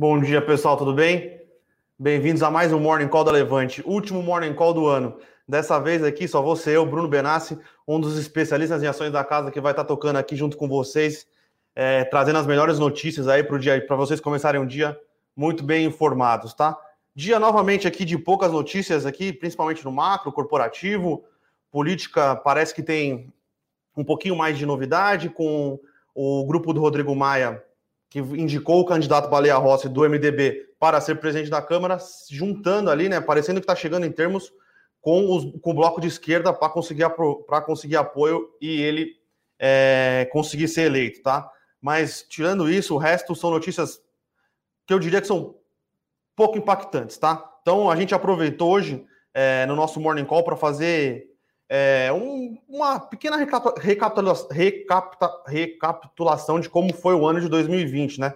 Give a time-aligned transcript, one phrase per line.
[0.00, 1.42] Bom dia, pessoal, tudo bem?
[1.98, 5.18] Bem-vindos a mais um Morning Call da Levante, último Morning Call do ano.
[5.46, 9.50] Dessa vez aqui só ser eu, Bruno Benassi, um dos especialistas em ações da casa
[9.50, 11.26] que vai estar tocando aqui junto com vocês,
[11.76, 14.98] é, trazendo as melhores notícias aí para o dia, para vocês começarem um dia
[15.36, 16.74] muito bem informados, tá?
[17.14, 21.24] Dia novamente aqui de poucas notícias aqui, principalmente no macro, corporativo,
[21.70, 23.30] política parece que tem
[23.94, 25.78] um pouquinho mais de novidade com
[26.14, 27.62] o grupo do Rodrigo Maia
[28.10, 31.96] que indicou o candidato Baleia Rossi do MDB para ser presidente da Câmara,
[32.28, 34.52] juntando ali, né, parecendo que está chegando em termos
[35.00, 37.04] com, os, com o bloco de esquerda para conseguir,
[37.64, 39.16] conseguir apoio e ele
[39.58, 41.48] é, conseguir ser eleito, tá?
[41.80, 44.00] Mas tirando isso, o resto são notícias
[44.86, 45.54] que eu diria que são
[46.34, 47.58] pouco impactantes, tá?
[47.62, 51.29] Então a gente aproveitou hoje é, no nosso Morning Call para fazer
[51.72, 54.48] é, um, uma pequena recapitulação,
[55.46, 58.34] recapitulação de como foi o ano de 2020, né?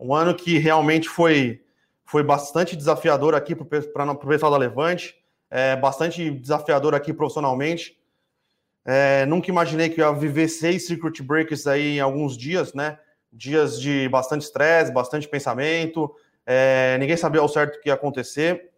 [0.00, 1.62] Um ano que realmente foi,
[2.04, 3.62] foi bastante desafiador aqui para
[4.12, 5.14] o pessoal da Levante,
[5.48, 7.96] é, bastante desafiador aqui profissionalmente.
[8.84, 12.98] É, nunca imaginei que ia viver seis circuit breakers aí em alguns dias, né?
[13.32, 16.12] Dias de bastante estresse, bastante pensamento.
[16.44, 18.72] É, ninguém sabia ao certo o que ia acontecer.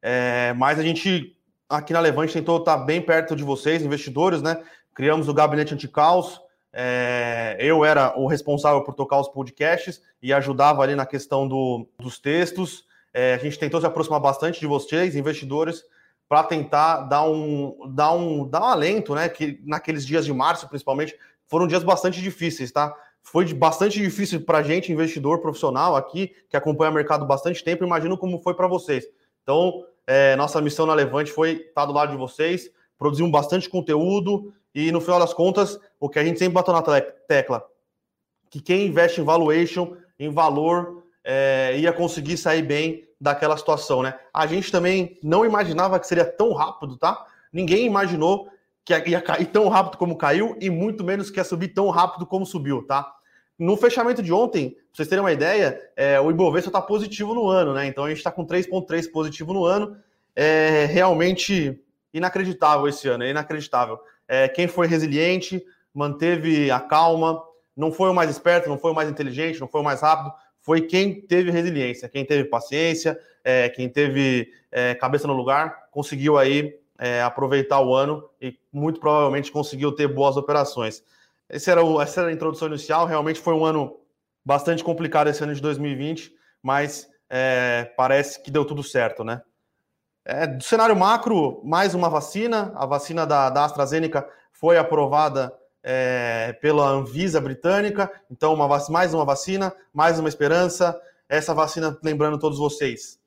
[0.00, 1.36] É, mas a gente
[1.68, 4.62] aqui na Levante tentou estar bem perto de vocês, investidores, né?
[4.94, 6.40] Criamos o gabinete anti-caos.
[6.72, 11.86] É, eu era o responsável por tocar os podcasts e ajudava ali na questão do,
[11.98, 12.84] dos textos.
[13.12, 15.84] É, a gente tentou se aproximar bastante de vocês, investidores,
[16.28, 19.28] para tentar dar um, dar, um, dar um alento, né?
[19.28, 22.94] Que naqueles dias de março, principalmente, foram dias bastante difíceis, tá?
[23.22, 27.84] Foi bastante difícil para a gente, investidor profissional aqui, que acompanha o mercado bastante tempo.
[27.84, 29.06] Imagino como foi para vocês.
[29.42, 33.68] Então, é, nossa missão na Levante foi estar do lado de vocês, produzir um bastante
[33.68, 37.64] conteúdo e, no final das contas, o que a gente sempre bateu na tecla,
[38.50, 44.18] que quem investe em valuation, em valor, é, ia conseguir sair bem daquela situação, né?
[44.32, 47.26] A gente também não imaginava que seria tão rápido, tá?
[47.52, 48.48] Ninguém imaginou
[48.84, 52.26] que ia cair tão rápido como caiu e muito menos que ia subir tão rápido
[52.26, 53.10] como subiu, tá?
[53.58, 57.48] No fechamento de ontem, pra vocês terem uma ideia, é, o Ibovespa está positivo no
[57.48, 57.86] ano, né?
[57.86, 59.96] Então a gente está com 3,3 positivo no ano.
[60.34, 61.80] É realmente
[62.12, 63.98] inacreditável esse ano, é inacreditável.
[64.26, 67.40] É, quem foi resiliente, manteve a calma,
[67.76, 70.32] não foi o mais esperto, não foi o mais inteligente, não foi o mais rápido,
[70.60, 76.38] foi quem teve resiliência, quem teve paciência, é, quem teve é, cabeça no lugar, conseguiu
[76.38, 81.02] aí é, aproveitar o ano e muito provavelmente conseguiu ter boas operações.
[81.54, 83.06] Esse era o, essa era a introdução inicial.
[83.06, 83.96] Realmente foi um ano
[84.44, 89.40] bastante complicado esse ano de 2020, mas é, parece que deu tudo certo, né?
[90.24, 92.72] É, do cenário macro, mais uma vacina.
[92.74, 98.10] A vacina da, da AstraZeneca foi aprovada é, pela Anvisa britânica.
[98.28, 101.00] Então, uma, mais uma vacina, mais uma esperança.
[101.28, 103.20] Essa vacina, lembrando todos vocês,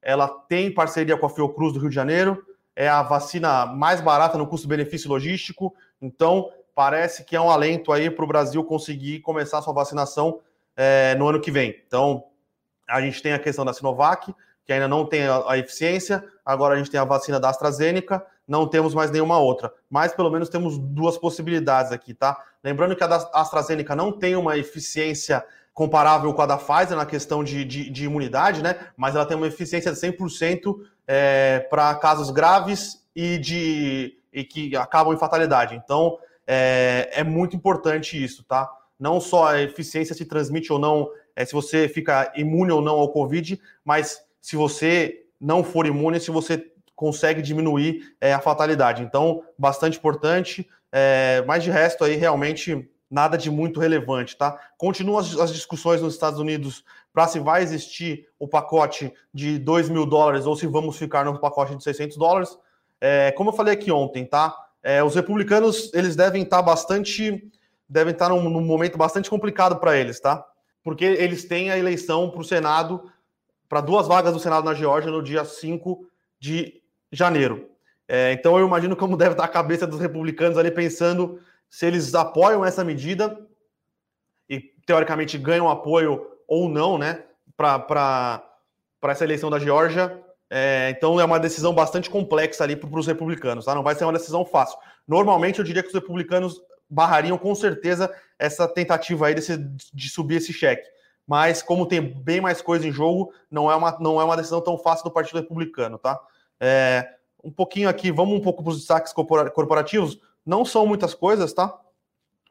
[0.00, 2.40] ela tem parceria com a Fiocruz do Rio de Janeiro.
[2.76, 5.74] É a vacina mais barata no custo-benefício logístico.
[6.00, 10.40] Então, parece que é um alento aí para o Brasil conseguir começar sua vacinação
[10.76, 11.80] é, no ano que vem.
[11.86, 12.24] Então,
[12.88, 16.74] a gente tem a questão da Sinovac, que ainda não tem a, a, eficiência, agora
[16.74, 19.72] a gente tem a vacina da AstraZeneca, não temos mais nenhuma outra.
[19.88, 22.42] Mas pelo menos temos duas possibilidades aqui, tá?
[22.62, 27.04] Lembrando que a da AstraZeneca não tem uma eficiência comparável com a da Pfizer na
[27.04, 28.88] questão de, de, de imunidade, né?
[28.96, 30.76] Mas ela tem uma eficiência de 100%
[31.06, 35.74] é, para casos graves e, de, e que acabam em fatalidade.
[35.74, 38.70] Então, é, é muito importante isso, tá?
[38.98, 42.94] Não só a eficiência se transmite ou não, é, se você fica imune ou não
[42.94, 49.02] ao Covid, mas se você não for imune, se você consegue diminuir é, a fatalidade.
[49.02, 54.58] Então, bastante importante, é, mas de resto aí realmente nada de muito relevante, tá?
[54.76, 59.88] Continuam as, as discussões nos Estados Unidos para se vai existir o pacote de 2
[59.88, 62.58] mil dólares ou se vamos ficar no pacote de 600 dólares.
[63.00, 64.54] É, como eu falei aqui ontem, tá?
[64.84, 67.50] É, os republicanos, eles devem estar bastante,
[67.88, 70.46] devem estar num, num momento bastante complicado para eles, tá?
[70.82, 73.10] Porque eles têm a eleição para o Senado,
[73.66, 76.06] para duas vagas do Senado na Geórgia no dia 5
[76.38, 77.70] de janeiro.
[78.06, 81.40] É, então eu imagino como deve estar a cabeça dos republicanos ali pensando
[81.70, 83.40] se eles apoiam essa medida
[84.50, 87.24] e teoricamente ganham apoio ou não, né,
[87.56, 88.44] para
[89.04, 90.22] essa eleição da Geórgia
[90.56, 93.74] é, então é uma decisão bastante complexa ali para os republicanos, tá?
[93.74, 94.78] Não vai ser uma decisão fácil.
[95.04, 98.08] Normalmente eu diria que os republicanos barrariam com certeza
[98.38, 100.88] essa tentativa aí desse, de subir esse cheque.
[101.26, 104.60] Mas como tem bem mais coisa em jogo, não é uma, não é uma decisão
[104.60, 106.20] tão fácil do Partido Republicano, tá?
[106.60, 107.04] É,
[107.42, 110.20] um pouquinho aqui, vamos um pouco para os destaques corporativos.
[110.46, 111.76] Não são muitas coisas, tá?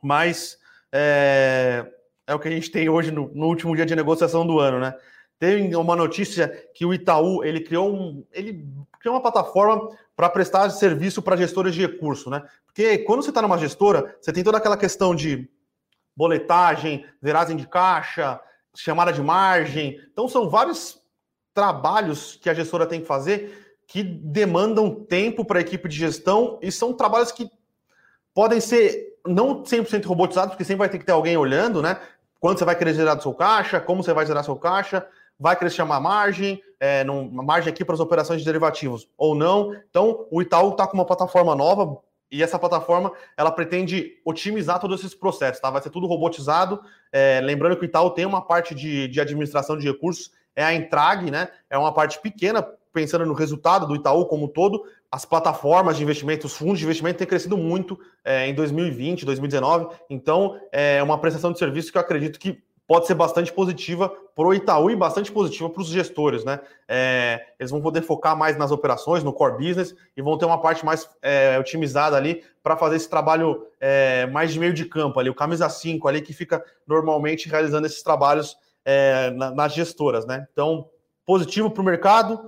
[0.01, 0.57] Mas
[0.91, 1.89] é,
[2.27, 4.77] é o que a gente tem hoje no, no último dia de negociação do ano,
[4.77, 4.94] né?
[5.44, 8.66] Tem uma notícia que o Itaú ele criou um, ele
[8.98, 12.42] criou uma plataforma para prestar serviço para gestores de recurso, né?
[12.66, 15.50] Porque quando você está numa gestora, você tem toda aquela questão de
[16.16, 18.40] boletagem, zeragem de caixa,
[18.74, 20.00] chamada de margem.
[20.13, 21.01] Então são vários
[21.54, 26.57] trabalhos que a gestora tem que fazer que demandam tempo para a equipe de gestão
[26.62, 27.51] e são trabalhos que
[28.34, 32.00] podem ser não 100% robotizados, porque sempre vai ter que ter alguém olhando, né?
[32.40, 35.06] Quando você vai querer gerar do seu caixa, como você vai gerar seu caixa,
[35.39, 39.74] vai querer chamar margem, é, num, margem aqui para as operações de derivativos ou não.
[39.89, 41.97] Então, o Itaú está com uma plataforma nova
[42.31, 45.69] e essa plataforma ela pretende otimizar todos esses processos, tá?
[45.69, 46.81] Vai ser tudo robotizado.
[47.12, 50.74] É, lembrando que o Itaú tem uma parte de, de administração de recursos, é a
[50.74, 51.50] Entrag, né?
[51.69, 56.47] É uma parte pequena, pensando no resultado do Itaú como todo, as plataformas de investimento,
[56.47, 59.95] os fundos de investimento têm crescido muito é, em 2020, 2019.
[60.09, 62.63] Então, é uma prestação de serviço que eu acredito que
[62.94, 66.60] pode ser bastante positiva para o Itaú e bastante positiva para os gestores, né?
[66.88, 70.62] É, eles vão poder focar mais nas operações, no core business e vão ter uma
[70.62, 75.19] parte mais é, otimizada ali para fazer esse trabalho é, mais de meio de campo
[75.19, 78.56] ali, o camisa 5 ali que fica normalmente realizando esses trabalhos
[78.86, 80.48] é, nas gestoras, né?
[80.51, 80.88] Então,
[81.25, 82.48] positivo para o mercado,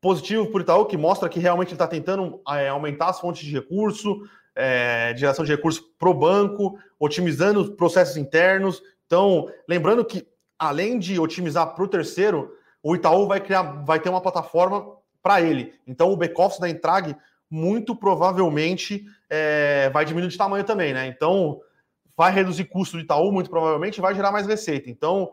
[0.00, 3.44] positivo para o Itaú, que mostra que realmente ele está tentando é, aumentar as fontes
[3.44, 4.22] de recurso,
[4.54, 10.26] é, de geração de recursos para o banco, otimizando os processos internos, então, lembrando que,
[10.58, 15.40] além de otimizar para o terceiro, o Itaú vai criar, vai ter uma plataforma para
[15.40, 15.74] ele.
[15.86, 17.16] Então, o back-office da Entrag
[17.50, 21.06] muito provavelmente é, vai diminuir de tamanho também, né?
[21.06, 21.60] Então,
[22.16, 24.90] vai reduzir custo do Itaú, muito provavelmente, vai gerar mais receita.
[24.90, 25.32] Então,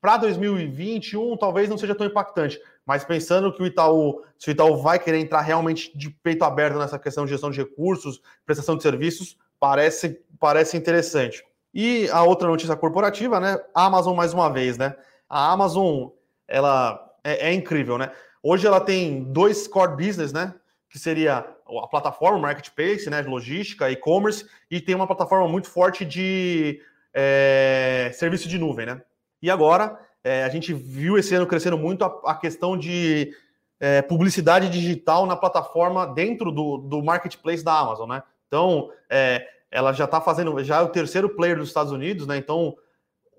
[0.00, 4.76] para 2021, talvez não seja tão impactante, mas pensando que o Itaú, se o Itaú
[4.76, 8.82] vai querer entrar realmente de peito aberto nessa questão de gestão de recursos, prestação de
[8.82, 11.44] serviços, parece, parece interessante.
[11.74, 13.58] E a outra notícia corporativa, né?
[13.74, 14.94] A Amazon mais uma vez, né?
[15.28, 16.08] A Amazon,
[16.46, 18.10] ela é, é incrível, né?
[18.42, 20.54] Hoje ela tem dois core business, né?
[20.90, 23.22] Que seria a plataforma marketplace, né?
[23.22, 26.80] Logística, e-commerce, e tem uma plataforma muito forte de
[27.14, 29.00] é, serviço de nuvem, né?
[29.40, 33.34] E agora é, a gente viu esse ano crescendo muito a, a questão de
[33.80, 38.22] é, publicidade digital na plataforma dentro do, do marketplace da Amazon, né?
[38.46, 42.36] Então, é, ela já está fazendo, já é o terceiro player dos Estados Unidos, né?
[42.36, 42.76] Então,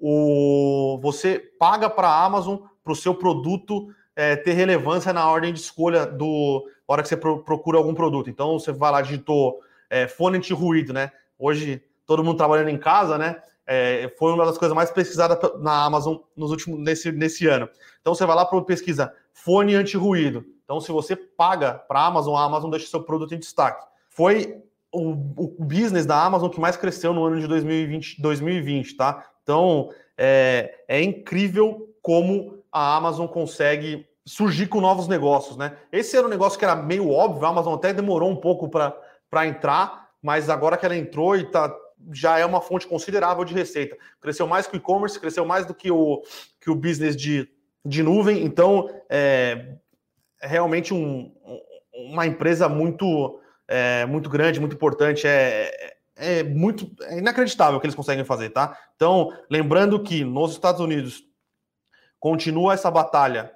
[0.01, 5.53] o, você paga para a Amazon para o seu produto é, ter relevância na ordem
[5.53, 8.29] de escolha do hora que você pro, procura algum produto.
[8.29, 9.59] Então, você vai lá, digitou
[9.89, 11.11] é, fone anti-ruído, né?
[11.37, 13.41] Hoje, todo mundo trabalhando em casa, né?
[13.65, 17.69] É, foi uma das coisas mais pesquisadas na Amazon nos últimos, nesse, nesse ano.
[18.01, 20.43] Então, você vai lá para pesquisa fone anti-ruído.
[20.63, 23.85] Então, se você paga para a Amazon, a Amazon deixa seu produto em destaque.
[24.09, 29.25] Foi o, o business da Amazon que mais cresceu no ano de 2020, 2020 tá?
[29.41, 35.75] Então é, é incrível como a Amazon consegue surgir com novos negócios, né?
[35.91, 39.47] Esse era um negócio que era meio óbvio, a Amazon até demorou um pouco para
[39.47, 41.75] entrar, mas agora que ela entrou e tá,
[42.11, 43.97] já é uma fonte considerável de receita.
[44.21, 46.21] Cresceu mais que o e-commerce, cresceu mais do que o,
[46.61, 47.49] que o business de,
[47.85, 49.75] de nuvem, então é,
[50.41, 51.33] é realmente um,
[51.93, 57.79] uma empresa muito é muito grande, muito importante, é, é, é muito é inacreditável o
[57.79, 58.77] que eles conseguem fazer, tá?
[58.95, 61.23] Então, lembrando que nos Estados Unidos
[62.19, 63.51] continua essa batalha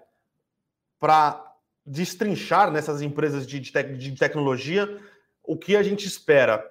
[0.99, 1.43] para
[1.85, 4.99] destrinchar nessas empresas de, de, tec, de, tecnologia
[5.43, 6.69] o que a gente espera.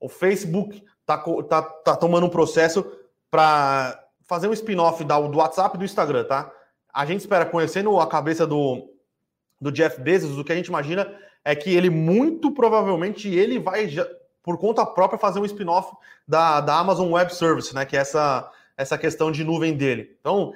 [0.00, 2.90] O Facebook está tá, tá tomando um processo
[3.30, 6.50] para fazer um spin-off do WhatsApp e do Instagram, tá?
[6.92, 8.90] A gente espera, conhecendo a cabeça do,
[9.60, 11.12] do Jeff Bezos, o que a gente imagina
[11.44, 13.88] é que ele muito provavelmente ele vai
[14.42, 15.92] por conta própria fazer um spin-off
[16.26, 17.84] da, da Amazon Web Service, né?
[17.84, 20.16] Que é essa, essa questão de nuvem dele.
[20.20, 20.52] Então,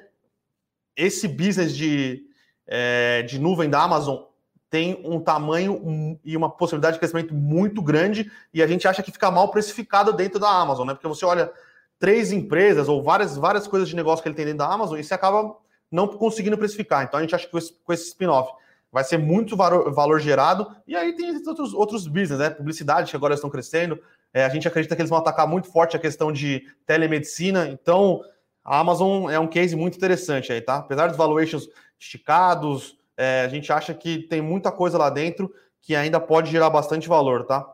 [0.97, 2.23] esse business de,
[2.67, 4.25] é, de nuvem da Amazon
[4.71, 9.11] tem um tamanho e uma possibilidade de crescimento muito grande e a gente acha que
[9.11, 10.93] fica mal precificado dentro da Amazon, né?
[10.93, 11.51] Porque você olha
[11.99, 15.05] três empresas ou várias, várias coisas de negócio que ele tem dentro da Amazon e
[15.05, 15.57] você acaba
[15.91, 17.05] não conseguindo precificar.
[17.05, 18.53] Então a gente acha que com esse, esse spin-off
[18.91, 20.75] vai ser muito valor, gerado.
[20.87, 22.51] E aí tem outros, outros business, né?
[22.51, 24.01] Publicidade, que agora estão crescendo.
[24.33, 27.69] É, a gente acredita que eles vão atacar muito forte a questão de telemedicina.
[27.69, 28.23] Então,
[28.65, 30.77] a Amazon é um case muito interessante aí, tá?
[30.77, 31.69] Apesar dos valuations
[31.99, 36.71] esticados, é, a gente acha que tem muita coisa lá dentro que ainda pode gerar
[36.71, 37.67] bastante valor, tá?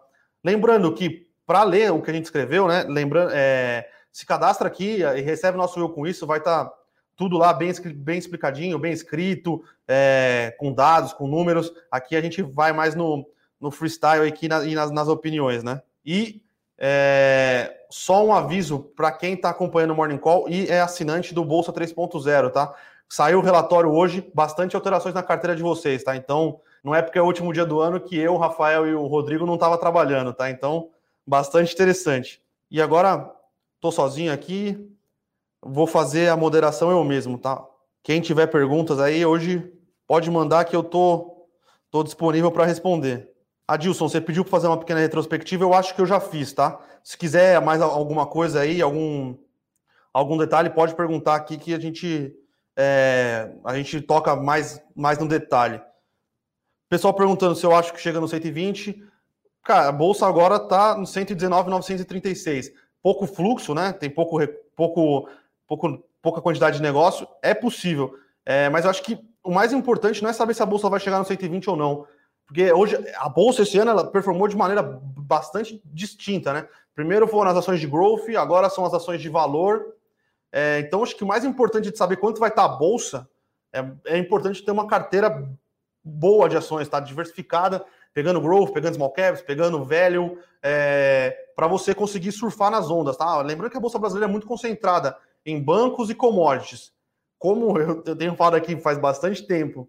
[0.43, 2.85] Lembrando que, para ler o que a gente escreveu, né?
[2.89, 6.67] Lembrando, é, se cadastra aqui e recebe nosso eu com isso, vai estar.
[6.67, 6.84] Tá
[7.17, 11.73] tudo lá bem, bem explicadinho, bem escrito, é, com dados, com números.
[11.91, 13.27] Aqui a gente vai mais no,
[13.61, 15.83] no freestyle aqui na, e nas, nas opiniões, né?
[16.05, 16.43] E
[16.77, 21.45] É, só um aviso para quem está acompanhando o Morning Call e é assinante do
[21.45, 22.75] Bolsa 3.0, tá?
[23.09, 26.17] Saiu o relatório hoje, bastante alterações na carteira de vocês, tá?
[26.17, 28.95] Então, não é porque é o último dia do ano que eu, o Rafael e
[28.95, 30.51] o Rodrigo não tava trabalhando, tá?
[30.51, 30.91] Então,
[31.25, 32.43] bastante interessante.
[32.69, 33.33] E agora,
[33.81, 34.91] tô sozinho aqui,
[35.65, 37.65] vou fazer a moderação eu mesmo, tá?
[38.03, 39.73] Quem tiver perguntas aí hoje,
[40.07, 41.47] pode mandar que eu tô,
[41.91, 43.31] tô disponível para responder.
[43.67, 46.79] Adilson, você pediu para fazer uma pequena retrospectiva, eu acho que eu já fiz, tá?
[47.03, 49.35] Se quiser mais alguma coisa aí, algum,
[50.13, 52.35] algum detalhe, pode perguntar aqui que a gente,
[52.77, 55.81] é, a gente toca mais, mais no detalhe.
[56.91, 59.03] Pessoal perguntando se eu acho que chega no 120.
[59.63, 62.71] Cara, a bolsa agora está no 119,936.
[63.03, 63.93] Pouco fluxo, né?
[63.95, 64.39] Tem pouco,
[64.77, 65.29] pouco,
[65.67, 67.27] pouco, pouca quantidade de negócio.
[67.43, 68.15] É possível.
[68.45, 71.01] É, mas eu acho que o mais importante não é saber se a bolsa vai
[71.01, 72.07] chegar no 120 ou não.
[72.47, 76.69] Porque hoje a bolsa esse ano ela performou de maneira bastante distinta, né?
[76.95, 79.95] Primeiro foram as ações de growth, agora são as ações de valor.
[80.53, 83.29] É, então acho que o mais importante de saber quanto vai estar a bolsa
[83.73, 85.51] é, é importante ter uma carteira
[86.03, 87.01] boa de ações, tá?
[87.01, 93.17] Diversificada, pegando growth, pegando small caps, pegando velho, é, para você conseguir surfar nas ondas,
[93.17, 93.41] tá?
[93.41, 96.93] Lembrando que a bolsa brasileira é muito concentrada em bancos e commodities.
[97.39, 99.89] Como eu, eu tenho falado aqui faz bastante tempo,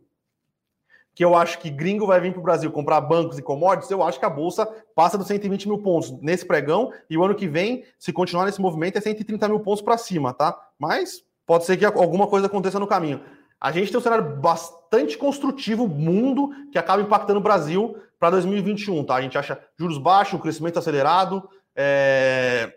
[1.15, 4.03] que eu acho que gringo vai vir para o Brasil comprar bancos e commodities, eu
[4.03, 7.47] acho que a Bolsa passa dos 120 mil pontos nesse pregão, e o ano que
[7.47, 10.59] vem, se continuar nesse movimento, é 130 mil pontos para cima, tá?
[10.77, 13.21] Mas pode ser que alguma coisa aconteça no caminho.
[13.61, 19.03] A gente tem um cenário bastante construtivo, mundo, que acaba impactando o Brasil para 2021,
[19.05, 19.15] tá?
[19.15, 22.75] A gente acha juros baixos, crescimento acelerado, é...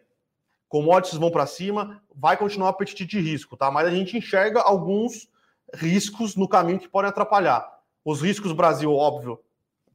[0.69, 3.71] commodities vão para cima, vai continuar o apetite de risco, tá?
[3.71, 5.29] Mas a gente enxerga alguns
[5.75, 7.67] riscos no caminho que podem atrapalhar.
[8.05, 9.41] Os riscos Brasil, óbvio,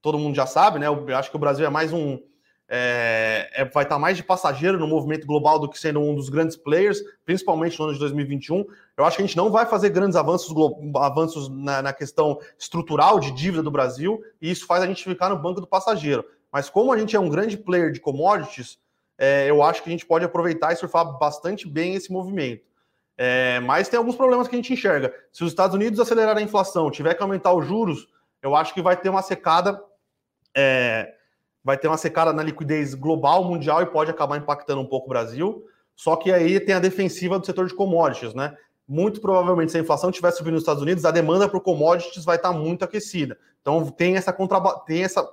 [0.02, 0.88] todo mundo já sabe, né?
[0.88, 2.20] Eu acho que o Brasil é mais um.
[2.68, 6.30] É, é, vai estar mais de passageiro no movimento global do que sendo um dos
[6.30, 8.66] grandes players, principalmente no ano de 2021.
[8.98, 10.56] Eu acho que a gente não vai fazer grandes avanços,
[10.96, 15.30] avanços na, na questão estrutural de dívida do Brasil, e isso faz a gente ficar
[15.30, 16.26] no banco do passageiro.
[16.52, 18.80] Mas como a gente é um grande player de commodities,
[19.18, 22.64] é, eu acho que a gente pode aproveitar e surfar bastante bem esse movimento.
[23.18, 25.14] É, mas tem alguns problemas que a gente enxerga.
[25.32, 28.08] Se os Estados Unidos acelerarem a inflação, tiver que aumentar os juros,
[28.42, 29.82] eu acho que vai ter uma secada,
[30.56, 31.14] é,
[31.64, 35.10] vai ter uma secada na liquidez global, mundial e pode acabar impactando um pouco o
[35.10, 35.64] Brasil.
[35.96, 38.58] Só que aí tem a defensiva do setor de commodities, né?
[38.88, 42.36] Muito provavelmente, se a inflação estiver subindo nos Estados Unidos, a demanda por commodities vai
[42.36, 43.38] estar muito aquecida.
[43.62, 44.36] Então tem essa,
[44.86, 45.32] tem essa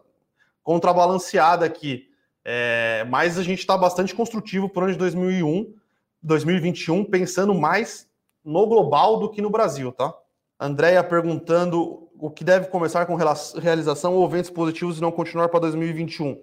[0.62, 2.09] contrabalanceada aqui.
[2.44, 5.74] É, mas a gente está bastante construtivo para o ano de 2001
[6.22, 8.08] 2021 pensando mais
[8.44, 10.14] no global do que no Brasil, tá?
[10.58, 15.60] Andréia perguntando o que deve começar com realização ou eventos positivos e não continuar para
[15.60, 16.42] 2021.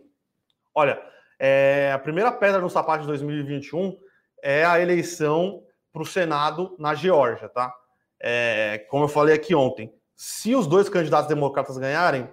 [0.74, 1.00] Olha,
[1.40, 3.96] é, a primeira pedra no sapato de 2021
[4.42, 5.64] é a eleição
[5.94, 7.74] para o Senado na Geórgia, tá?
[8.20, 12.28] É, como eu falei aqui ontem, se os dois candidatos democratas ganharem,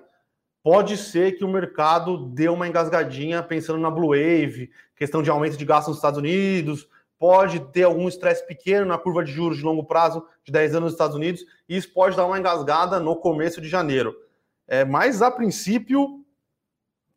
[0.65, 5.59] pode ser que o mercado dê uma engasgadinha pensando na Blue Wave, questão de aumento
[5.59, 9.63] de gastos nos Estados Unidos, pode ter algum estresse pequeno na curva de juros de
[9.63, 13.15] longo prazo de 10 anos nos Estados Unidos, e isso pode dar uma engasgada no
[13.15, 14.17] começo de janeiro.
[14.67, 16.25] É, mas, a princípio,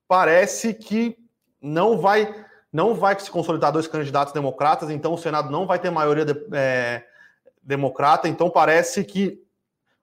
[0.10, 1.18] parece que
[1.62, 5.90] não vai não vai se consolidar dois candidatos democratas, então o Senado não vai ter
[5.90, 7.06] maioria de, é,
[7.64, 9.42] democrata, então parece que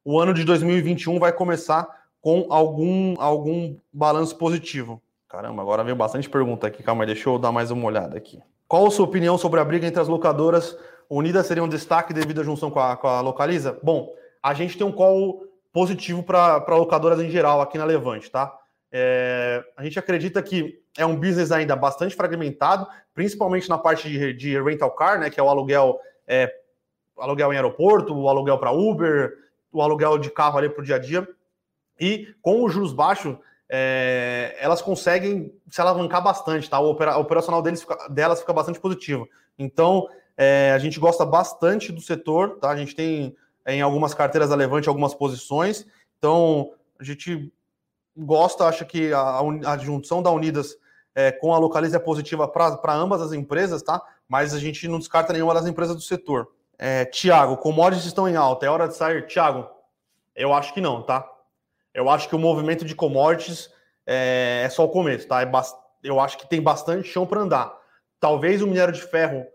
[0.02, 5.02] o ano de 2021 vai começar com algum, algum balanço positivo.
[5.28, 8.40] Caramba, agora veio bastante pergunta aqui, calma aí, deixa eu dar mais uma olhada aqui.
[8.66, 10.74] Qual a sua opinião sobre a briga entre as locadoras?
[11.10, 13.78] Unidas seria um destaque devido à junção com a, com a Localiza?
[13.82, 14.10] Bom,
[14.42, 18.58] a gente tem um call positivo para locadoras em geral aqui na Levante, tá?
[18.90, 24.32] É, a gente acredita que é um business ainda bastante fragmentado, principalmente na parte de,
[24.32, 25.28] de rental car, né?
[25.28, 26.50] Que é o aluguel, é,
[27.18, 29.30] aluguel em aeroporto, o aluguel para Uber,
[29.70, 31.28] o aluguel de carro ali para o dia a dia.
[31.98, 33.36] E com os juros baixos,
[33.68, 36.78] é, elas conseguem se alavancar bastante, tá?
[36.78, 39.28] O operacional deles fica, delas fica bastante positivo.
[39.58, 42.70] Então, é, a gente gosta bastante do setor, tá?
[42.70, 43.36] A gente tem
[43.66, 45.86] em algumas carteiras da Levante algumas posições.
[46.18, 47.52] Então, a gente
[48.16, 50.76] gosta, acha que a, a junção da Unidas
[51.14, 54.02] é, com a Localiza é positiva para ambas as empresas, tá?
[54.28, 56.48] Mas a gente não descarta nenhuma das empresas do setor.
[56.78, 59.26] É, Tiago, commodities estão em alta, é hora de sair?
[59.26, 59.68] Tiago,
[60.34, 61.24] eu acho que não, tá?
[61.94, 63.70] Eu acho que o movimento de commodities
[64.04, 65.40] é, é só o começo, tá?
[65.42, 65.50] É
[66.02, 67.74] eu acho que tem bastante chão para andar.
[68.20, 69.46] Talvez o minério de ferro,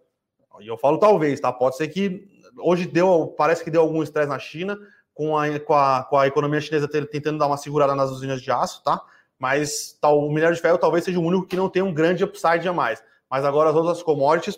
[0.60, 1.52] e eu falo talvez, tá?
[1.52, 2.28] Pode ser que
[2.58, 4.78] hoje deu, parece que deu algum estresse na China,
[5.14, 8.50] com a, com a, com a economia chinesa tentando dar uma segurada nas usinas de
[8.52, 9.02] aço, tá?
[9.38, 12.68] Mas o minério de ferro talvez seja o único que não tem um grande upside
[12.68, 13.04] a mais.
[13.30, 14.58] Mas agora as outras commodities,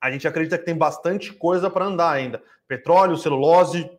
[0.00, 2.42] a gente acredita que tem bastante coisa para andar ainda.
[2.68, 3.90] Petróleo, celulose,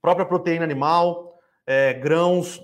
[0.00, 1.29] própria proteína animal,
[1.66, 2.62] é, grãos.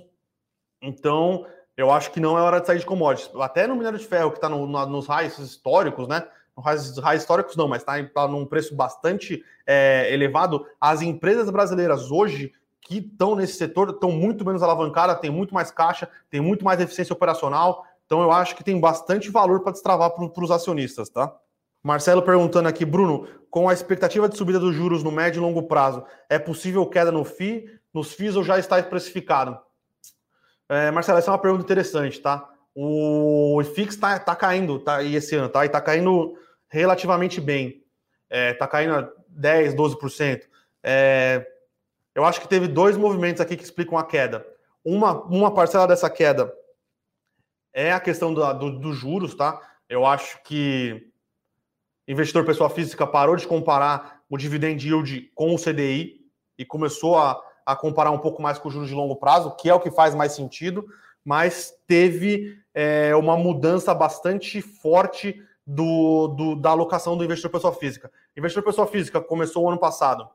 [0.82, 3.30] Então, eu acho que não é hora de sair de commodities.
[3.40, 6.26] Até no minério de ferro, que está no, no, nos raios históricos, né?
[6.56, 10.66] Nos raios históricos não, mas está tá num preço bastante é, elevado.
[10.80, 15.70] As empresas brasileiras hoje que estão nesse setor estão muito menos alavancadas, tem muito mais
[15.70, 17.84] caixa, tem muito mais eficiência operacional.
[18.06, 21.36] Então eu acho que tem bastante valor para destravar para os acionistas, tá?
[21.82, 25.64] Marcelo perguntando aqui, Bruno, com a expectativa de subida dos juros no médio e longo
[25.64, 29.58] prazo, é possível queda no FI, nos FIIs ou já está precificado?
[30.68, 32.48] É, Marcelo, essa é uma pergunta interessante, tá?
[32.74, 35.64] O IFIX está tá caindo tá, esse ano, tá?
[35.64, 36.36] E está caindo
[36.68, 37.82] relativamente bem.
[38.30, 40.42] Está é, caindo 10, 12%.
[40.82, 41.46] É,
[42.14, 44.46] eu acho que teve dois movimentos aqui que explicam a queda.
[44.84, 46.52] Uma, uma parcela dessa queda
[47.72, 49.58] é a questão do, do, dos juros, tá?
[49.88, 51.10] Eu acho que
[52.06, 56.20] investidor pessoa física parou de comparar o dividend yield com o CDI
[56.58, 59.68] e começou a, a comparar um pouco mais com os juros de longo prazo, que
[59.68, 60.86] é o que faz mais sentido,
[61.24, 68.10] mas teve é, uma mudança bastante forte do, do, da alocação do investidor pessoa física.
[68.36, 70.28] O investidor pessoa física começou o ano passado,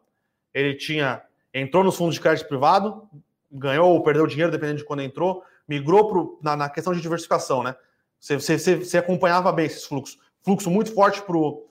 [0.54, 1.24] ele tinha
[1.54, 3.08] entrou nos fundos de crédito privado,
[3.52, 7.64] ganhou ou perdeu dinheiro, dependendo de quando entrou, migrou pro, na, na questão de diversificação,
[7.64, 7.76] né?
[8.20, 10.18] Você, você, você, acompanhava bem esses fluxos.
[10.44, 11.66] Fluxo muito forte para o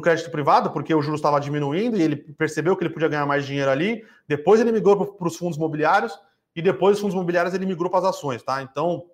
[0.00, 3.44] crédito privado, porque o juros estava diminuindo e ele percebeu que ele podia ganhar mais
[3.44, 4.04] dinheiro ali.
[4.28, 6.18] Depois ele migrou para os fundos imobiliários
[6.54, 8.62] e depois dos fundos imobiliários ele migrou para as ações, tá?
[8.62, 9.06] Então,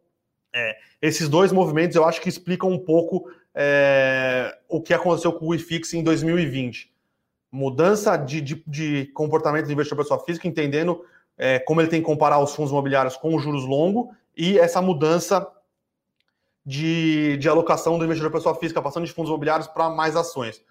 [0.55, 5.47] é, esses dois movimentos eu acho que explicam um pouco é, o que aconteceu com
[5.47, 6.91] o IFIX em 2020
[7.51, 11.05] mudança de, de, de comportamento do investidor pessoa física, entendendo
[11.37, 14.81] é, como ele tem que comparar os fundos imobiliários com os juros longos e essa
[14.81, 15.47] mudança
[16.71, 20.63] de, de alocação do investidor pessoa física, passando de fundos imobiliários para mais ações.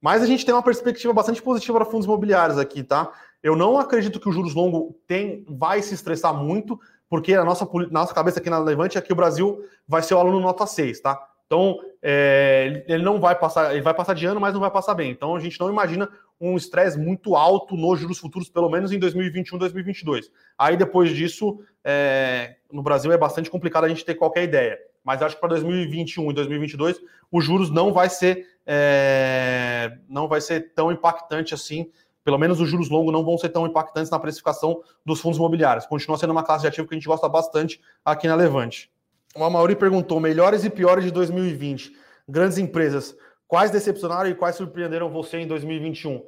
[0.00, 3.12] Mas a gente tem uma perspectiva bastante positiva para fundos imobiliários aqui, tá?
[3.40, 7.68] Eu não acredito que o juros longo tem, vai se estressar muito, porque a nossa,
[7.92, 11.00] nossa cabeça aqui na Levante é que o Brasil vai ser o aluno nota 6,
[11.00, 11.24] tá?
[11.46, 14.94] Então, é, ele não vai passar, ele vai passar de ano, mas não vai passar
[14.94, 15.12] bem.
[15.12, 16.08] Então, a gente não imagina
[16.40, 20.32] um estresse muito alto nos juros futuros, pelo menos em 2021, 2022.
[20.58, 24.76] Aí, depois disso, é, no Brasil é bastante complicado a gente ter qualquer ideia.
[25.04, 30.40] Mas acho que para 2021 e 2022, os juros não vai ser é, não vai
[30.40, 31.90] ser tão impactante assim.
[32.24, 35.84] Pelo menos os juros longos não vão ser tão impactantes na precificação dos fundos imobiliários.
[35.84, 38.90] Continua sendo uma classe de ativo que a gente gosta bastante aqui na Levante.
[39.36, 41.92] O Amauri perguntou: melhores e piores de 2020.
[42.26, 43.14] Grandes empresas.
[43.46, 46.24] Quais decepcionaram e quais surpreenderam você em 2021?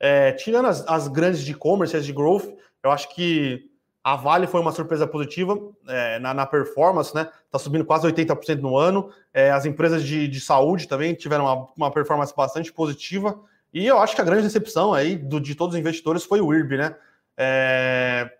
[0.00, 2.44] É, tirando as, as, grandes de e-commerce, as de growth,
[2.82, 3.70] eu acho que
[4.06, 7.28] a Vale foi uma surpresa positiva é, na, na, performance, né?
[7.44, 9.10] Está subindo quase 80% no ano.
[9.34, 13.36] É, as empresas de, de, saúde também tiveram uma, uma, performance bastante positiva.
[13.74, 16.54] E eu acho que a grande decepção aí do, de todos os investidores foi o
[16.54, 16.94] IRB, né?
[17.36, 18.30] É,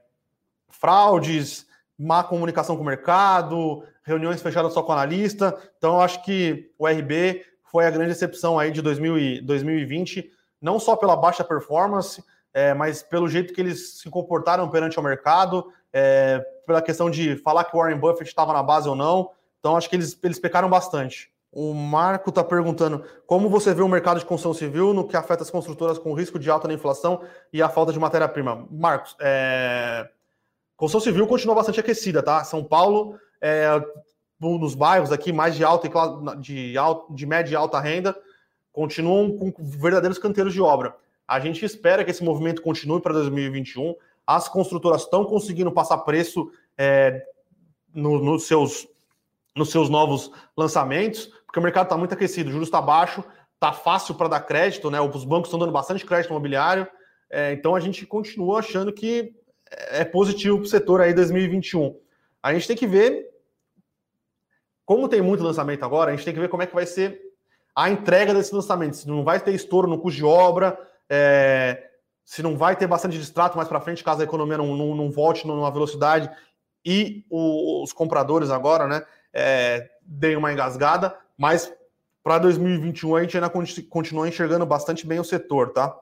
[0.69, 1.67] fraudes,
[1.99, 5.53] má comunicação com o mercado, reuniões fechadas só com analista.
[5.79, 10.31] Então, eu acho que o RB foi a grande exceção aí de 2020,
[10.63, 12.23] não só pela baixa performance,
[12.57, 17.37] é, mas pelo jeito que eles se comportaram perante o mercado, é, pela questão de
[17.37, 19.31] falar que o Warren Buffett estava na base ou não.
[19.61, 21.31] Então, acho que eles, eles pecaram bastante.
[21.53, 25.43] O Marco está perguntando como você vê o mercado de construção civil no que afeta
[25.43, 27.21] as construtoras com risco de alta na inflação
[27.53, 28.67] e a falta de matéria-prima.
[28.71, 30.09] Marcos, é...
[30.79, 32.43] construção civil continua bastante aquecida, tá?
[32.43, 33.69] São Paulo é,
[34.41, 35.91] nos bairros aqui mais de alta
[36.41, 38.17] de, alta, de média e alta renda
[38.73, 40.95] continuam com verdadeiros canteiros de obra.
[41.27, 43.95] A gente espera que esse movimento continue para 2021.
[44.27, 47.25] As construtoras estão conseguindo passar preço é,
[47.93, 48.87] no, nos, seus,
[49.55, 53.73] nos seus novos lançamentos, porque o mercado está muito aquecido, o juros está baixo, está
[53.73, 55.01] fácil para dar crédito, né?
[55.01, 56.87] Os bancos estão dando bastante crédito imobiliário.
[57.29, 59.35] É, então a gente continua achando que
[59.71, 61.99] é positivo para o setor aí 2021.
[62.43, 63.27] A gente tem que ver
[64.87, 67.21] como tem muito lançamento agora, a gente tem que ver como é que vai ser
[67.75, 69.01] a entrega desses lançamentos.
[69.01, 70.79] Se não vai ter estouro no custo de obra,
[71.11, 71.91] é,
[72.25, 75.11] se não vai ter bastante distrato mais para frente, caso a economia não, não, não
[75.11, 76.31] volte numa velocidade
[76.85, 81.73] e o, os compradores agora, né, é, deem uma engasgada, mas
[82.23, 83.51] para 2021 a gente ainda
[83.89, 85.97] continua enxergando bastante bem o setor, tá?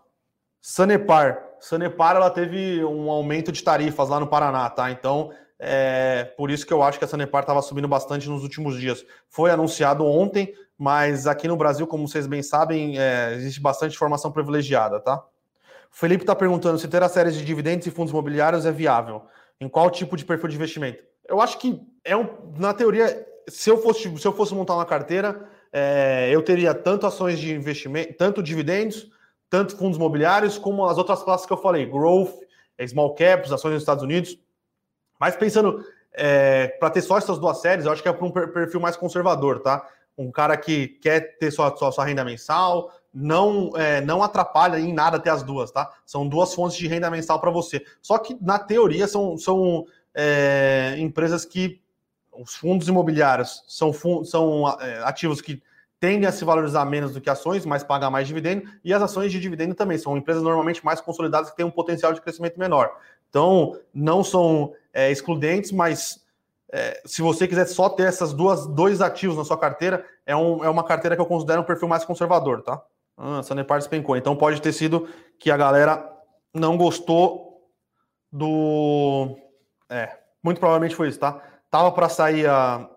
[0.60, 1.42] Sanepar.
[1.60, 4.90] Sanepar ela teve um aumento de tarifas lá no Paraná, tá?
[4.90, 8.78] Então é, por isso que eu acho que a Sanepar estava subindo bastante nos últimos
[8.78, 9.04] dias.
[9.28, 10.52] Foi anunciado ontem,
[10.84, 15.16] mas aqui no Brasil, como vocês bem sabem, é, existe bastante informação privilegiada, tá?
[15.90, 19.22] O Felipe está perguntando se ter a série de dividendos e fundos imobiliários é viável.
[19.58, 21.02] Em qual tipo de perfil de investimento?
[21.26, 24.84] Eu acho que é um, na teoria, se eu fosse, se eu fosse montar uma
[24.84, 29.10] carteira, é, eu teria tanto ações de investimento, tanto dividendos,
[29.48, 32.34] tanto fundos imobiliários, como as outras classes que eu falei, growth,
[32.86, 34.38] small caps, ações nos Estados Unidos.
[35.18, 38.30] Mas pensando é, para ter só essas duas séries, eu acho que é para um
[38.30, 39.88] perfil mais conservador, tá?
[40.16, 45.18] Um cara que quer ter sua, sua, renda mensal, não, é, não atrapalha em nada
[45.18, 45.92] ter as duas, tá?
[46.06, 47.84] São duas fontes de renda mensal para você.
[48.00, 51.82] Só que, na teoria, são, são é, empresas que.
[52.36, 53.92] Os fundos imobiliários são,
[54.24, 55.62] são é, ativos que
[56.00, 59.32] tendem a se valorizar menos do que ações, mas pagam mais dividendo, e as ações
[59.32, 62.94] de dividendo também são empresas normalmente mais consolidadas que têm um potencial de crescimento menor.
[63.30, 66.23] Então, não são é, excludentes, mas
[66.76, 70.64] é, se você quiser só ter essas duas dois ativos na sua carteira, é, um,
[70.64, 72.82] é uma carteira que eu considero um perfil mais conservador, tá?
[73.16, 74.16] Ah, Sanepar despencou.
[74.16, 75.08] Então pode ter sido
[75.38, 76.04] que a galera
[76.52, 77.70] não gostou
[78.32, 79.38] do.
[79.88, 81.40] É, muito provavelmente foi isso, tá?
[81.70, 82.90] Tava para sair a,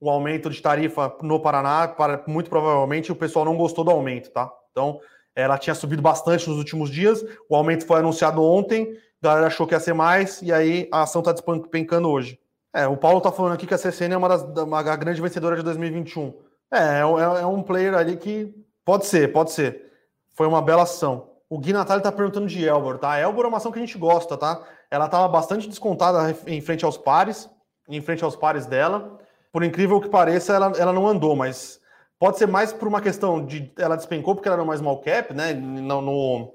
[0.00, 4.30] o aumento de tarifa no Paraná, para, muito provavelmente o pessoal não gostou do aumento,
[4.30, 4.48] tá?
[4.70, 5.00] Então
[5.34, 9.66] ela tinha subido bastante nos últimos dias, o aumento foi anunciado ontem, a galera achou
[9.66, 12.38] que ia ser mais, e aí a ação tá despencando hoje.
[12.76, 15.20] É, o Paulo tá falando aqui que a CCN é uma das uma, a grande
[15.20, 16.34] vencedora de 2021.
[16.70, 17.00] É, é,
[17.42, 18.54] é um player ali que
[18.86, 19.90] Pode ser, pode ser.
[20.32, 21.30] Foi uma bela ação.
[21.50, 23.10] O Gui Natália tá perguntando de Elbor, tá?
[23.10, 24.62] A Elbor é uma ação que a gente gosta, tá?
[24.88, 27.50] Ela estava bastante descontada em frente aos pares,
[27.88, 29.18] em frente aos pares dela.
[29.52, 31.80] Por incrível que pareça, ela, ela não andou, mas
[32.16, 35.34] pode ser mais por uma questão de ela despencou porque ela era mais small cap,
[35.34, 35.52] né?
[35.52, 36.54] No, no,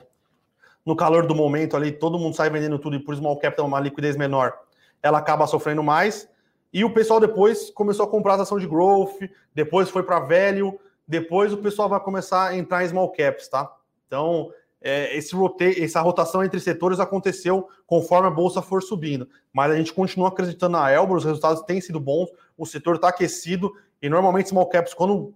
[0.85, 3.65] no calor do momento ali, todo mundo sai vendendo tudo e por small cap tem
[3.65, 4.57] uma liquidez menor,
[5.01, 6.29] ela acaba sofrendo mais.
[6.73, 9.19] E o pessoal depois começou a comprar a ação de growth,
[9.53, 10.79] depois foi para velho
[11.11, 13.69] depois o pessoal vai começar a entrar em small caps, tá?
[14.07, 15.83] Então, é, esse rote...
[15.83, 19.27] essa rotação entre setores aconteceu conforme a bolsa for subindo.
[19.51, 23.09] Mas a gente continua acreditando na Elbor, os resultados têm sido bons, o setor está
[23.09, 25.33] aquecido e normalmente small caps, quando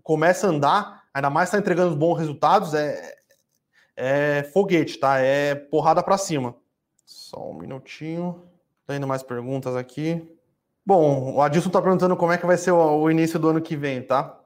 [0.00, 3.16] começa a andar, ainda mais está entregando bons resultados, é,
[3.96, 5.18] é foguete, tá?
[5.18, 6.54] É porrada para cima.
[7.04, 8.44] Só um minutinho.
[8.88, 10.36] Indo mais perguntas aqui.
[10.84, 13.74] Bom, o Adilson está perguntando como é que vai ser o, início do ano que
[13.74, 14.38] vem, tá?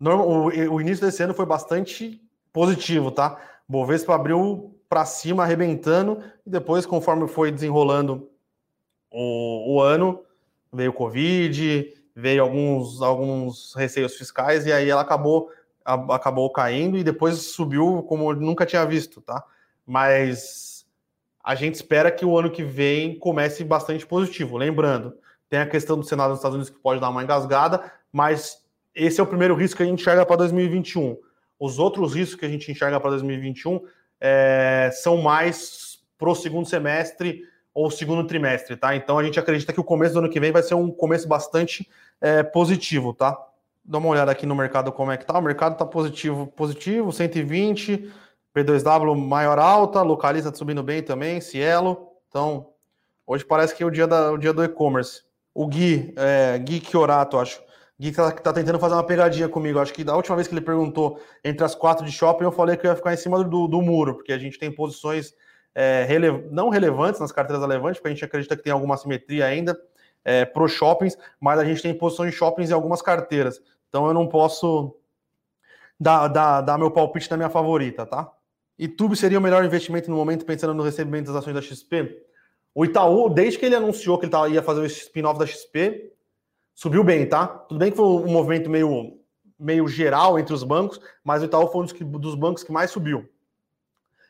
[0.00, 3.38] o, o início desse ano foi bastante positivo, tá?
[3.68, 8.30] Bovespa abriu para cima, arrebentando, e depois, conforme foi desenrolando
[9.10, 10.22] o, o ano,
[10.72, 15.50] veio o Covid, veio alguns, alguns receios fiscais, e aí ela acabou,
[15.84, 19.44] a, acabou caindo e depois subiu como nunca tinha visto, tá?
[19.84, 20.75] Mas
[21.46, 24.56] a gente espera que o ano que vem comece bastante positivo.
[24.56, 25.16] Lembrando,
[25.48, 29.20] tem a questão do Senado dos Estados Unidos que pode dar uma engasgada, mas esse
[29.20, 31.16] é o primeiro risco que a gente enxerga para 2021.
[31.56, 33.80] Os outros riscos que a gente enxerga para 2021
[34.20, 38.96] é, são mais para o segundo semestre ou segundo trimestre, tá?
[38.96, 41.28] Então a gente acredita que o começo do ano que vem vai ser um começo
[41.28, 41.88] bastante
[42.20, 43.38] é, positivo, tá?
[43.84, 45.38] Dá uma olhada aqui no mercado como é que tá.
[45.38, 48.10] O mercado está positivo, positivo, 120,
[48.56, 52.08] P2W maior alta, localiza tá subindo bem também, Cielo.
[52.28, 52.70] Então,
[53.26, 55.22] hoje parece que é o dia, da, o dia do e-commerce.
[55.52, 57.62] O Gui, é, Gui Chiorato, acho.
[58.00, 59.78] Gui tá, tá, tentando fazer uma pegadinha comigo.
[59.78, 62.78] Acho que da última vez que ele perguntou entre as quatro de shopping, eu falei
[62.78, 65.34] que eu ia ficar em cima do, do muro, porque a gente tem posições
[65.74, 69.44] é, rele, não relevantes nas carteiras relevantes, porque a gente acredita que tem alguma simetria
[69.44, 69.78] ainda
[70.24, 73.60] é, para os shoppings, mas a gente tem posições shoppings em algumas carteiras.
[73.88, 74.96] Então eu não posso
[76.00, 78.30] dar, dar, dar meu palpite na minha favorita, tá?
[78.78, 82.22] E Tube seria o melhor investimento no momento, pensando no recebimento das ações da XP?
[82.74, 86.12] O Itaú, desde que ele anunciou que ele ia fazer o spin-off da XP,
[86.74, 87.46] subiu bem, tá?
[87.46, 89.18] Tudo bem que foi um movimento meio,
[89.58, 92.70] meio geral entre os bancos, mas o Itaú foi um dos, que, dos bancos que
[92.70, 93.26] mais subiu.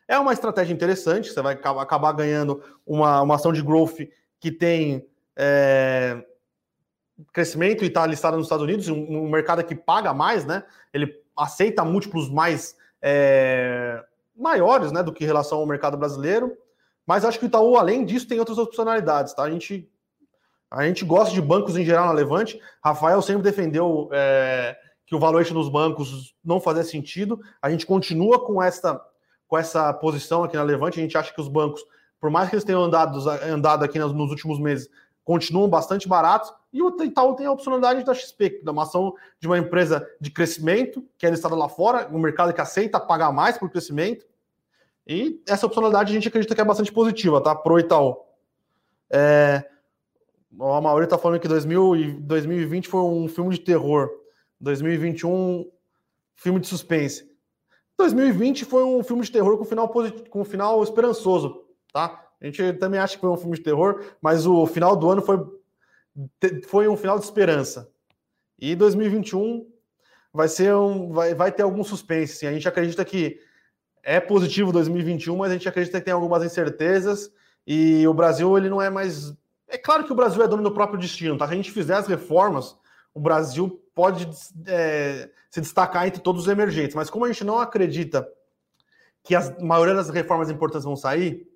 [0.07, 3.99] É uma estratégia interessante, você vai acabar ganhando uma, uma ação de growth
[4.39, 5.05] que tem
[5.35, 6.25] é,
[7.33, 10.63] crescimento e está listada nos Estados Unidos, um, um, mercado que paga mais, né?
[10.95, 14.05] Ele aceita múltiplos mais é,
[14.37, 16.57] maiores né, do que em relação ao mercado brasileiro.
[17.07, 19.45] Mas acho que o Itaú, além disso, tem outras opcionalidades, tá?
[19.45, 19.89] A gente
[20.71, 22.61] a gente gosta de bancos em geral na Levante.
[22.85, 27.41] Rafael sempre defendeu é, que o valuation dos bancos não fazia sentido.
[27.63, 29.01] A gente continua com essa,
[29.47, 30.99] com essa posição aqui na Levante.
[30.99, 31.83] A gente acha que os bancos,
[32.21, 34.89] por mais que eles tenham andado, andado aqui nos, nos últimos meses,
[35.25, 36.53] continuam bastante baratos.
[36.77, 40.31] E o Itaú tem a opcionalidade da XP, da uma ação de uma empresa de
[40.31, 44.27] crescimento, que é listada lá fora, um mercado que aceita pagar mais por crescimento.
[45.07, 47.55] E essa opcionalidade a gente acredita que é bastante positiva, tá?
[47.55, 48.19] Pro Itaú.
[49.09, 49.65] É,
[50.59, 54.11] o Mauri está falando que 2000 2020 foi um filme de terror.
[54.61, 55.71] 2021,
[56.35, 57.27] filme de suspense.
[57.97, 62.23] 2020 foi um filme de terror com final, positivo, com final esperançoso, tá?
[62.39, 65.23] A gente também acha que foi um filme de terror, mas o final do ano
[65.23, 65.39] foi,
[66.69, 67.91] foi um final de esperança.
[68.59, 69.67] E 2021
[70.33, 71.13] vai ser um.
[71.13, 72.37] Vai, vai ter algum suspense.
[72.37, 72.47] Sim.
[72.47, 73.41] A gente acredita que
[74.03, 77.31] é positivo 2021, mas a gente acredita que tem algumas incertezas
[77.67, 79.35] e o Brasil ele não é mais.
[79.69, 81.47] É claro que o Brasil é dono do próprio destino, tá?
[81.47, 82.77] Se a gente fizer as reformas,
[83.13, 84.29] o Brasil pode
[84.67, 88.29] é, se destacar entre todos os emergentes, mas como a gente não acredita
[89.25, 91.49] que a maioria das reformas importantes vão sair,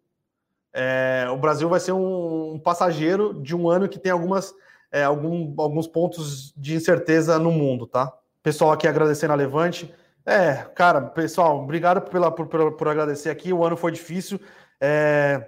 [0.72, 4.54] é, o Brasil vai ser um, um, passageiro de um ano que tem algumas,
[4.90, 8.12] é, algum, alguns pontos de incerteza no mundo, tá?
[8.42, 9.92] Pessoal aqui agradecendo a Levante.
[10.24, 13.52] É, cara, pessoal, obrigado pela, por, por, por agradecer aqui.
[13.52, 14.40] O ano foi difícil.
[14.80, 15.44] É,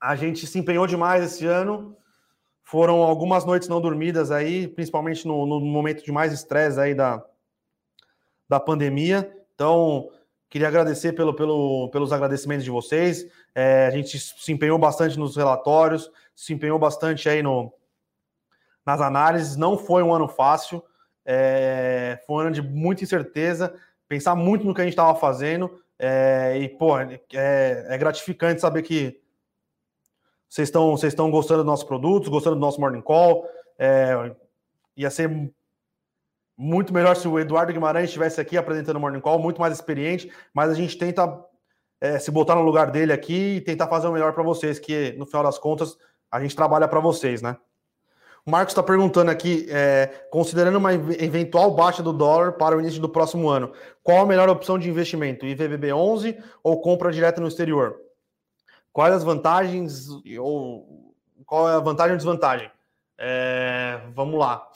[0.00, 1.96] a gente se empenhou demais esse ano.
[2.62, 7.22] Foram algumas noites não dormidas aí, principalmente no, no momento de mais estresse aí da,
[8.48, 9.30] da pandemia.
[9.54, 10.10] Então,
[10.48, 13.26] queria agradecer pelo, pelo, pelos agradecimentos de vocês.
[13.54, 17.72] É, a gente se empenhou bastante nos relatórios, se empenhou bastante aí no,
[18.84, 19.56] nas análises.
[19.56, 20.82] Não foi um ano fácil,
[21.24, 23.74] é, foi um ano de muita incerteza,
[24.08, 25.82] pensar muito no que a gente estava fazendo.
[25.98, 29.20] É, e, pô, é, é gratificante saber que
[30.48, 33.46] vocês estão, vocês estão gostando dos nossos produtos, gostando do nosso Morning Call.
[33.78, 34.34] É,
[34.96, 35.52] ia ser
[36.56, 40.30] muito melhor se o Eduardo Guimarães estivesse aqui apresentando o Morning Call, muito mais experiente,
[40.52, 41.26] mas a gente tenta
[42.00, 45.12] é, se botar no lugar dele aqui e tentar fazer o melhor para vocês, que
[45.18, 45.98] no final das contas
[46.30, 47.56] a gente trabalha para vocês, né?
[48.44, 53.00] O Marcos está perguntando aqui, é, considerando uma eventual baixa do dólar para o início
[53.00, 55.44] do próximo ano, qual a melhor opção de investimento?
[55.44, 58.00] IVBB 11 ou compra direta no exterior?
[58.92, 60.08] Quais as vantagens
[60.38, 62.70] ou qual é a vantagem ou desvantagem?
[63.18, 64.66] É, vamos lá.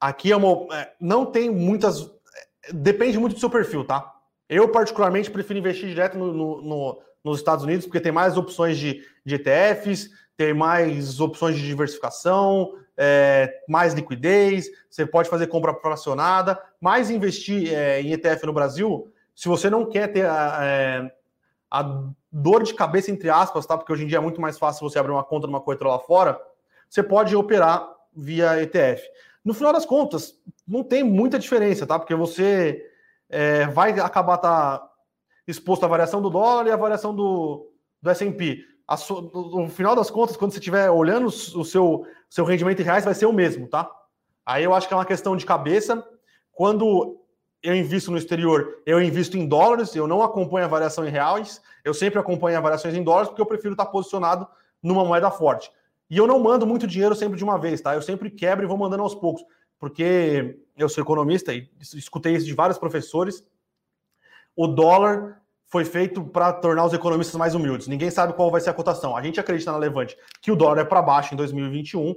[0.00, 2.08] Aqui é uma, é, não tem muitas.
[2.72, 4.15] Depende muito do seu perfil, tá?
[4.48, 8.78] Eu, particularmente, prefiro investir direto no, no, no, nos Estados Unidos, porque tem mais opções
[8.78, 15.74] de, de ETFs, tem mais opções de diversificação, é, mais liquidez, você pode fazer compra
[15.74, 21.10] fracionada, mas investir é, em ETF no Brasil, se você não quer ter é,
[21.70, 23.76] a dor de cabeça, entre aspas, tá?
[23.76, 25.98] Porque hoje em dia é muito mais fácil você abrir uma conta numa corretora lá
[25.98, 26.40] fora,
[26.88, 29.02] você pode operar via ETF.
[29.44, 30.34] No final das contas,
[30.66, 31.98] não tem muita diferença, tá?
[31.98, 32.82] Porque você
[33.28, 34.88] é, vai acabar tá
[35.46, 38.64] exposto à variação do dólar e à variação do, do S&P.
[39.22, 43.14] No final das contas, quando você estiver olhando o seu, seu rendimento em reais, vai
[43.14, 43.90] ser o mesmo, tá?
[44.44, 46.06] Aí eu acho que é uma questão de cabeça.
[46.52, 47.20] Quando
[47.62, 51.60] eu invisto no exterior, eu invisto em dólares, eu não acompanho a variação em reais,
[51.84, 54.46] eu sempre acompanho as variações em dólares, porque eu prefiro estar posicionado
[54.80, 55.70] numa moeda forte.
[56.08, 57.94] E eu não mando muito dinheiro sempre de uma vez, tá?
[57.94, 59.44] Eu sempre quebro e vou mandando aos poucos,
[59.80, 63.44] porque eu sou economista e escutei isso de vários professores.
[64.54, 67.88] O dólar foi feito para tornar os economistas mais humildes.
[67.88, 69.16] Ninguém sabe qual vai ser a cotação.
[69.16, 72.14] A gente acredita na Levante que o dólar é para baixo em 2021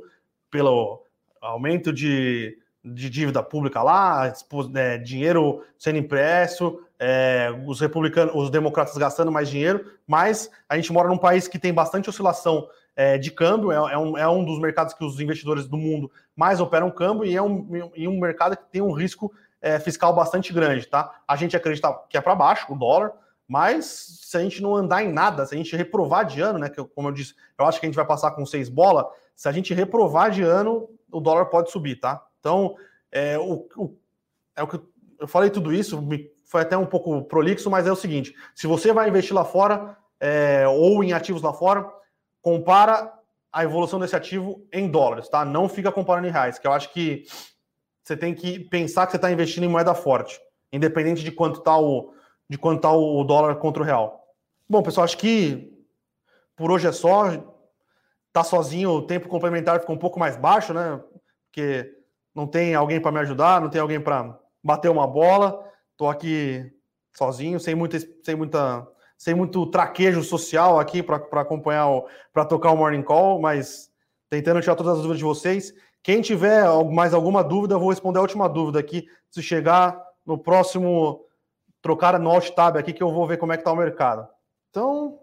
[0.51, 1.03] pelo
[1.41, 4.33] aumento de de dívida pública lá,
[4.75, 10.91] é, dinheiro sendo impresso, é, os republicanos, os democratas gastando mais dinheiro, mas a gente
[10.91, 12.67] mora num país que tem bastante oscilação
[12.99, 16.11] é, de câmbio, é, é, um, é um dos mercados que os investidores do mundo
[16.35, 19.31] mais operam câmbio e é um, e um mercado que tem um risco
[19.61, 21.09] é, fiscal bastante grande, tá?
[21.25, 23.13] A gente acredita que é para baixo o dólar,
[23.47, 23.85] mas
[24.23, 26.67] se a gente não andar em nada, se a gente reprovar de ano, né?
[26.67, 29.09] Que como eu disse, eu acho que a gente vai passar com seis bola.
[29.33, 32.21] Se a gente reprovar de ano, o dólar pode subir, tá?
[32.41, 32.75] Então,
[33.09, 33.97] é o, o,
[34.57, 34.77] é o que
[35.17, 36.05] eu falei tudo isso,
[36.43, 39.97] foi até um pouco prolixo, mas é o seguinte: se você vai investir lá fora
[40.19, 41.97] é, ou em ativos lá fora,
[42.41, 43.13] compara
[43.51, 45.43] a evolução desse ativo em dólares, tá?
[45.43, 47.23] Não fica comparando em reais, que eu acho que
[48.03, 50.39] você tem que pensar que você está investindo em moeda forte,
[50.71, 52.13] independente de quanto está o,
[52.49, 54.23] de quanto tá o dólar contra o real.
[54.67, 55.71] Bom, pessoal, acho que
[56.55, 57.55] por hoje é só.
[58.31, 61.01] Tá sozinho, o tempo complementar ficou um pouco mais baixo, né?
[61.45, 61.91] Porque
[62.35, 65.65] não tem alguém para me ajudar, não tem alguém para bater uma bola.
[65.91, 66.71] Estou aqui
[67.15, 68.87] sozinho, sem muita, sem muita,
[69.19, 71.85] sem muito traquejo social aqui para acompanhar,
[72.31, 73.91] para tocar o morning call, mas
[74.29, 75.73] tentando tirar todas as dúvidas de vocês.
[76.01, 79.09] Quem tiver mais alguma dúvida, eu vou responder a última dúvida aqui.
[79.29, 81.25] Se chegar no próximo
[81.81, 84.25] trocar no alt tab aqui que eu vou ver como é que tá o mercado.
[84.69, 85.19] Então,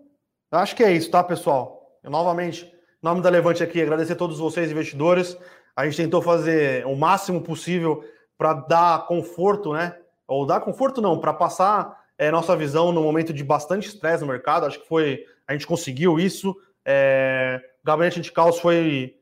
[0.53, 1.99] acho que é isso, tá, pessoal?
[2.05, 2.71] Eu novamente, em
[3.03, 5.39] nome da Levante aqui, agradecer a todos vocês investidores.
[5.75, 8.05] A gente tentou fazer o máximo possível
[8.37, 9.97] para dar conforto, né?
[10.29, 14.31] Ou dar conforto não, para passar é, nossa visão no momento de bastante estresse no
[14.31, 14.67] mercado.
[14.67, 16.57] Acho que foi a gente conseguiu isso.
[16.85, 19.17] É, o gabinete de caos foi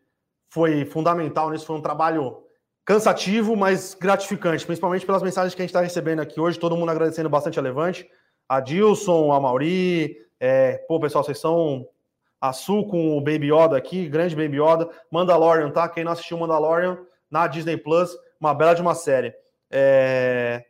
[0.49, 1.67] foi fundamental nisso.
[1.67, 2.43] Foi um trabalho
[2.85, 6.59] cansativo, mas gratificante, principalmente pelas mensagens que a gente está recebendo aqui hoje.
[6.59, 8.09] Todo mundo agradecendo bastante a Levante,
[8.49, 10.17] a Dilson, a Mauri.
[10.39, 11.89] É, pô, pessoal, vocês são
[12.41, 14.91] a com o Baby Yoda aqui, grande Baby Yoda.
[15.11, 15.89] Mandalorian, tá?
[15.89, 16.99] Quem não assistiu Mandalorian
[17.31, 19.35] na Disney Plus, uma bela de uma série.
[19.71, 20.65] É...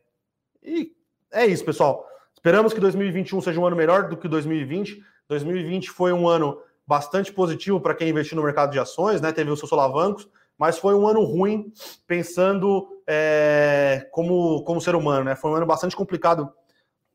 [0.63, 0.93] E
[1.33, 2.07] é isso, pessoal.
[2.45, 5.03] Esperamos que 2021 seja um ano melhor do que 2020.
[5.31, 9.33] 2020 foi um ano bastante positivo para quem investiu no mercado de ações, né?
[9.33, 10.29] Teve os seus solavancos,
[10.59, 11.73] mas foi um ano ruim
[12.07, 15.35] pensando é, como, como ser humano, né?
[15.35, 16.53] Foi um ano bastante complicado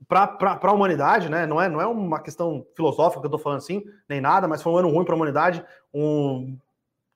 [0.07, 1.45] para a humanidade, né?
[1.45, 4.63] Não é, não é uma questão filosófica que eu estou falando assim, nem nada, mas
[4.63, 5.63] foi um ano ruim para a humanidade.
[5.93, 6.57] Um...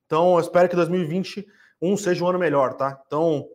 [0.06, 3.02] Então, eu espero que 2021 seja um ano melhor, tá?
[3.08, 3.48] Então,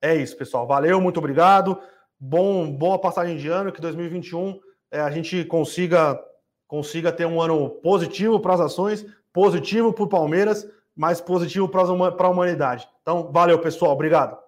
[0.00, 0.68] é isso, pessoal.
[0.68, 1.80] Valeu, muito obrigado.
[2.18, 6.18] Bom, boa passagem de ano, que 2021 é, a gente consiga
[6.66, 11.82] consiga ter um ano positivo para as ações, positivo para o Palmeiras, mas positivo para
[11.82, 12.88] a humanidade.
[13.02, 13.92] Então, valeu, pessoal.
[13.92, 14.43] Obrigado.